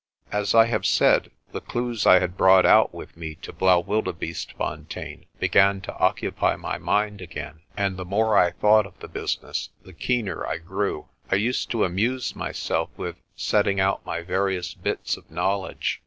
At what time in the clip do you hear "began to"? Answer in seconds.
5.39-5.95